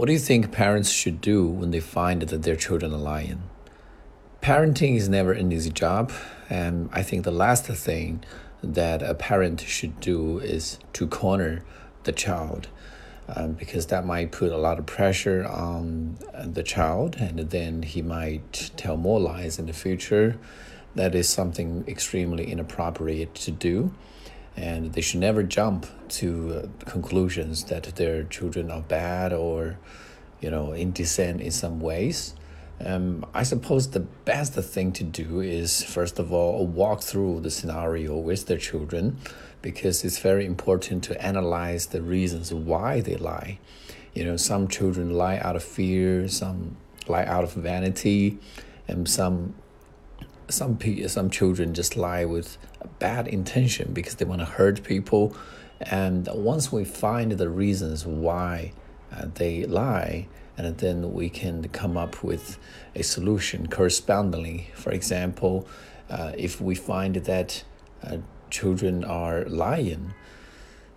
What 0.00 0.06
do 0.06 0.14
you 0.14 0.18
think 0.18 0.50
parents 0.50 0.88
should 0.88 1.20
do 1.20 1.46
when 1.46 1.72
they 1.72 1.80
find 1.80 2.22
that 2.22 2.42
their 2.42 2.56
children 2.56 2.94
are 2.94 2.96
lying? 2.96 3.42
Parenting 4.40 4.96
is 4.96 5.10
never 5.10 5.32
an 5.34 5.52
easy 5.52 5.68
job, 5.68 6.10
and 6.48 6.88
I 6.90 7.02
think 7.02 7.24
the 7.24 7.30
last 7.30 7.66
thing 7.66 8.24
that 8.62 9.02
a 9.02 9.12
parent 9.12 9.60
should 9.60 10.00
do 10.00 10.38
is 10.38 10.78
to 10.94 11.06
corner 11.06 11.62
the 12.04 12.12
child. 12.12 12.68
Um, 13.28 13.52
because 13.52 13.88
that 13.88 14.06
might 14.06 14.32
put 14.32 14.52
a 14.52 14.56
lot 14.56 14.78
of 14.78 14.86
pressure 14.86 15.46
on 15.46 16.16
the 16.46 16.62
child, 16.62 17.16
and 17.16 17.38
then 17.50 17.82
he 17.82 18.00
might 18.00 18.70
tell 18.78 18.96
more 18.96 19.20
lies 19.20 19.58
in 19.58 19.66
the 19.66 19.74
future. 19.74 20.38
That 20.94 21.14
is 21.14 21.28
something 21.28 21.84
extremely 21.86 22.50
inappropriate 22.50 23.34
to 23.34 23.50
do 23.50 23.92
and 24.56 24.92
they 24.92 25.00
should 25.00 25.20
never 25.20 25.42
jump 25.42 25.86
to 26.08 26.62
uh, 26.64 26.84
conclusions 26.90 27.64
that 27.64 27.84
their 27.96 28.24
children 28.24 28.70
are 28.70 28.82
bad 28.82 29.32
or 29.32 29.78
you 30.40 30.50
know 30.50 30.72
indecent 30.72 31.40
in 31.40 31.50
some 31.50 31.80
ways 31.80 32.34
um, 32.84 33.26
I 33.34 33.42
suppose 33.42 33.90
the 33.90 34.00
best 34.00 34.54
thing 34.54 34.92
to 34.92 35.04
do 35.04 35.40
is 35.40 35.82
first 35.84 36.18
of 36.18 36.32
all 36.32 36.66
walk 36.66 37.02
through 37.02 37.40
the 37.40 37.50
scenario 37.50 38.16
with 38.16 38.46
their 38.46 38.56
children 38.56 39.18
because 39.60 40.02
it's 40.02 40.18
very 40.18 40.46
important 40.46 41.04
to 41.04 41.22
analyze 41.22 41.86
the 41.86 42.00
reasons 42.00 42.54
why 42.54 43.00
they 43.00 43.16
lie. 43.16 43.58
You 44.14 44.24
know, 44.24 44.36
some 44.36 44.66
children 44.66 45.12
lie 45.12 45.36
out 45.36 45.56
of 45.56 45.62
fear, 45.62 46.26
some 46.28 46.76
lie 47.06 47.24
out 47.24 47.44
of 47.44 47.52
vanity, 47.52 48.38
and 48.88 49.06
some 49.06 49.54
some 50.50 50.78
some 51.08 51.30
children 51.30 51.74
just 51.74 51.96
lie 51.96 52.24
with 52.24 52.58
a 52.80 52.88
bad 52.88 53.28
intention 53.28 53.92
because 53.92 54.14
they 54.16 54.24
want 54.24 54.40
to 54.40 54.46
hurt 54.46 54.82
people. 54.82 55.36
And 55.80 56.28
once 56.32 56.70
we 56.70 56.84
find 56.84 57.32
the 57.32 57.48
reasons 57.48 58.06
why 58.06 58.72
uh, 59.12 59.26
they 59.34 59.64
lie 59.64 60.28
and 60.56 60.76
then 60.78 61.14
we 61.14 61.30
can 61.30 61.68
come 61.68 61.96
up 61.96 62.22
with 62.22 62.58
a 62.94 63.02
solution 63.02 63.66
correspondingly. 63.66 64.70
For 64.74 64.90
example 64.90 65.66
uh, 66.10 66.32
if 66.36 66.60
we 66.60 66.74
find 66.74 67.16
that 67.16 67.64
uh, 68.04 68.18
children 68.50 69.04
are 69.04 69.44
lying 69.44 70.12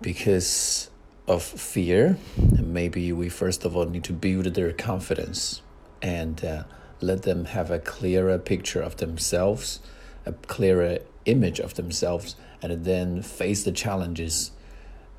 because 0.00 0.90
of 1.28 1.42
fear 1.42 2.16
maybe 2.36 3.12
we 3.12 3.28
first 3.28 3.64
of 3.64 3.76
all 3.76 3.84
need 3.86 4.04
to 4.04 4.12
build 4.12 4.46
their 4.46 4.72
confidence. 4.72 5.62
And 6.00 6.44
uh, 6.44 6.64
let 7.02 7.22
them 7.22 7.46
have 7.46 7.70
a 7.70 7.78
clearer 7.78 8.38
picture 8.38 8.80
of 8.80 8.96
themselves, 8.96 9.80
a 10.24 10.32
clearer 10.32 10.98
image 11.24 11.60
of 11.60 11.74
themselves, 11.74 12.36
and 12.62 12.84
then 12.84 13.22
face 13.22 13.64
the 13.64 13.72
challenges 13.72 14.52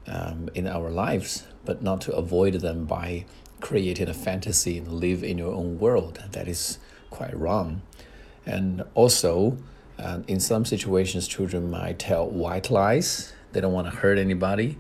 um, 0.08 0.50
in 0.54 0.68
our 0.68 0.90
lives, 0.90 1.46
but 1.66 1.82
not 1.82 2.02
to 2.02 2.14
avoid 2.14 2.56
them 2.56 2.86
by 2.86 3.26
creating 3.62 4.10
a 4.10 4.14
fantasy 4.14 4.78
and 4.78 4.88
live 4.92 5.24
in 5.24 5.38
your 5.38 5.54
own 5.54 5.80
world. 5.80 6.22
That 6.32 6.48
is 6.48 6.80
quite 7.10 7.38
wrong. 7.38 7.82
And 8.46 8.84
also, 8.94 9.58
uh, 9.98 10.20
in 10.28 10.40
some 10.40 10.66
situations, 10.66 11.28
children 11.28 11.72
might 11.72 12.00
tell 12.00 12.30
white 12.30 12.70
lies. 12.70 13.34
They 13.54 13.62
don't 13.62 13.74
want 13.74 13.90
to 13.90 13.96
hurt 13.96 14.18
anybody. 14.18 14.78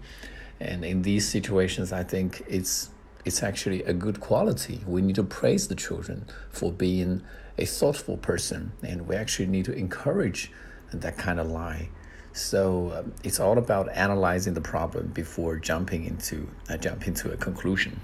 And 0.59 0.83
in 0.83 1.01
these 1.03 1.27
situations, 1.27 1.93
I 1.93 2.03
think 2.03 2.43
it's 2.47 2.89
it's 3.25 3.43
actually 3.43 3.83
a 3.83 3.93
good 3.93 4.19
quality. 4.19 4.81
We 4.85 5.01
need 5.01 5.15
to 5.15 5.23
praise 5.23 5.67
the 5.67 5.75
children 5.75 6.25
for 6.49 6.71
being 6.71 7.23
a 7.57 7.65
thoughtful 7.65 8.17
person, 8.17 8.71
and 8.81 9.07
we 9.07 9.15
actually 9.15 9.47
need 9.47 9.65
to 9.65 9.73
encourage 9.73 10.51
that 10.91 11.17
kind 11.17 11.39
of 11.39 11.47
lie. 11.47 11.89
So 12.33 12.91
um, 12.95 13.13
it's 13.23 13.39
all 13.39 13.57
about 13.57 13.89
analyzing 13.89 14.53
the 14.55 14.61
problem 14.61 15.07
before 15.07 15.57
jumping 15.57 16.05
into 16.05 16.49
uh, 16.69 16.77
jump 16.77 17.07
into 17.07 17.31
a 17.31 17.37
conclusion. 17.37 17.99